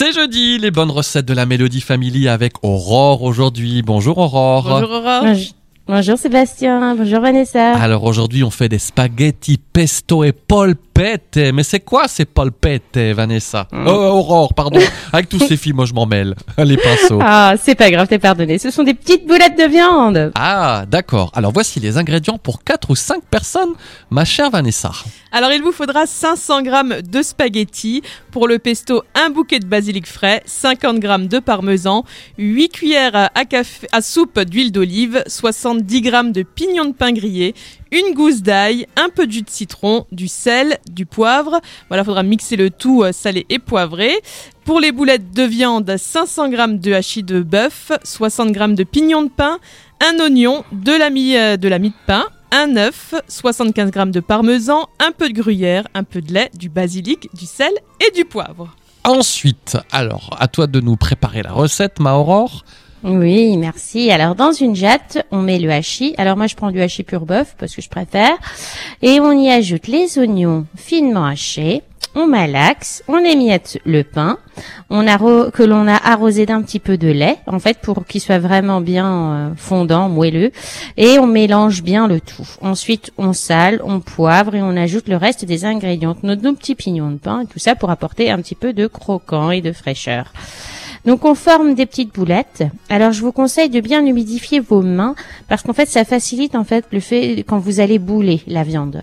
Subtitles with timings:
[0.00, 3.82] C'est jeudi, les bonnes recettes de la Mélodie Family avec Aurore aujourd'hui.
[3.82, 4.62] Bonjour Aurore.
[4.62, 5.24] Bonjour Aurore.
[5.24, 5.59] Bonjour.
[5.92, 7.72] Bonjour Sébastien, bonjour Vanessa.
[7.72, 11.40] Alors aujourd'hui on fait des spaghettis pesto et polpette.
[11.52, 13.66] Mais c'est quoi ces polpette, Vanessa.
[13.72, 14.78] Oh Aurore, pardon.
[15.12, 16.36] Avec tous ces filles, moi je m'en mêle.
[16.58, 17.18] Les pinceaux.
[17.20, 18.58] Ah, c'est pas grave, t'es pardonné.
[18.58, 20.30] Ce sont des petites boulettes de viande.
[20.36, 21.32] Ah, d'accord.
[21.34, 23.72] Alors voici les ingrédients pour 4 ou 5 personnes,
[24.10, 24.92] ma chère Vanessa.
[25.32, 26.70] Alors il vous faudra 500 g
[27.02, 32.04] de spaghettis, pour le pesto un bouquet de basilic frais, 50 g de parmesan,
[32.38, 35.24] 8 cuillères à, café, à soupe d'huile d'olive,
[35.80, 37.54] 70 g de pignons de pain grillé,
[37.90, 41.60] une gousse d'ail, un peu de jus de citron, du sel, du poivre.
[41.88, 44.12] Voilà, faudra mixer le tout euh, salé et poivré.
[44.64, 49.22] Pour les boulettes de viande, 500 g de hachis de bœuf, 60 g de pignons
[49.22, 49.58] de pain,
[50.00, 54.04] un oignon, de la mie, euh, de la mie de pain, un œuf, 75 g
[54.06, 57.72] de parmesan, un peu de gruyère, un peu de lait, du basilic, du sel
[58.06, 58.76] et du poivre.
[59.04, 62.64] Ensuite, alors, à toi de nous préparer la recette, ma Aurore.
[63.02, 64.10] Oui, merci.
[64.10, 66.14] Alors dans une jatte, on met le hachis.
[66.18, 68.36] Alors moi je prends du hachis pur bœuf parce que je préfère.
[69.00, 71.82] Et on y ajoute les oignons finement hachés.
[72.16, 74.38] On malaxe, on émiette le pain,
[74.90, 78.20] on arro- que l'on a arrosé d'un petit peu de lait, en fait pour qu'il
[78.20, 80.50] soit vraiment bien euh, fondant, moelleux,
[80.96, 82.48] et on mélange bien le tout.
[82.62, 86.74] Ensuite, on sale, on poivre et on ajoute le reste des ingrédients, nos, nos petits
[86.74, 89.70] pignons de pain, et tout ça pour apporter un petit peu de croquant et de
[89.70, 90.32] fraîcheur.
[91.04, 92.64] Donc on forme des petites boulettes.
[92.88, 95.14] Alors je vous conseille de bien humidifier vos mains
[95.48, 99.02] parce qu'en fait ça facilite en fait le fait quand vous allez bouler la viande.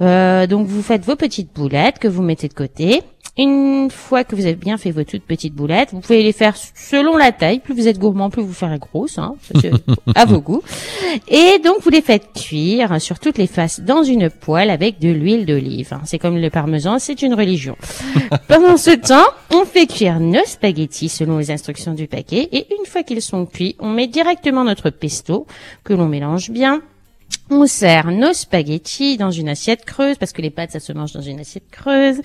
[0.00, 3.02] Euh, donc vous faites vos petites boulettes que vous mettez de côté.
[3.36, 6.54] Une fois que vous avez bien fait vos toutes petites boulettes, vous pouvez les faire
[6.56, 7.58] selon la taille.
[7.58, 9.34] Plus vous êtes gourmand, plus vous ferez grosses, hein,
[10.14, 10.62] à vos goûts.
[11.26, 15.08] Et donc vous les faites cuire sur toutes les faces dans une poêle avec de
[15.08, 15.92] l'huile d'olive.
[15.92, 16.02] hein.
[16.04, 17.76] C'est comme le parmesan, c'est une religion.
[18.48, 22.86] Pendant ce temps, on fait cuire nos spaghettis selon les instructions du paquet et une
[22.86, 25.46] fois qu'ils sont cuits, on met directement notre pesto
[25.82, 26.82] que l'on mélange bien.
[27.50, 31.12] On sert nos spaghettis dans une assiette creuse parce que les pâtes ça se mange
[31.12, 32.16] dans une assiette creuse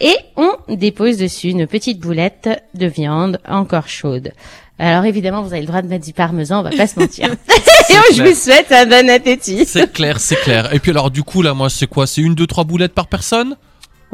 [0.00, 4.32] et on dépose dessus une petite boulette de viande encore chaude.
[4.80, 7.28] Alors évidemment, vous avez le droit de mettre du parmesan, on va pas se mentir.
[7.30, 9.64] et je vous souhaite un bon appétit.
[9.64, 10.72] C'est clair, c'est clair.
[10.74, 12.06] Et puis alors du coup là, moi c'est quoi?
[12.06, 13.56] C'est une, deux, trois boulettes par personne?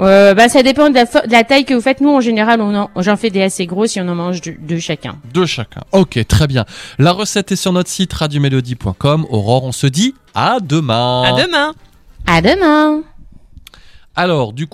[0.00, 2.00] Euh, bah ça dépend de la, de taille que vous faites.
[2.00, 4.56] Nous en général, on en- j'en fais des assez grosses et on en mange deux,
[4.58, 5.16] deux chacun.
[5.32, 5.82] Deux chacun.
[5.92, 6.64] Ok, très bien.
[6.98, 9.26] La recette est sur notre site radiomélodie.com.
[9.30, 11.22] Aurore, on se dit à demain.
[11.22, 11.74] À demain
[12.26, 13.02] À demain.
[14.16, 14.72] Alors du coup.